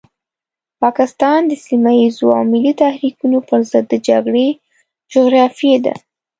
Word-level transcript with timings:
پاکستان 0.81 1.39
د 1.47 1.53
سيمه 1.65 1.91
ييزو 2.01 2.27
او 2.37 2.43
ملي 2.51 2.73
تحريکونو 2.83 3.37
پرضد 3.49 3.83
د 3.89 3.93
جګړې 4.07 4.47
جغرافيې 5.13 5.77
ده. 5.85 5.93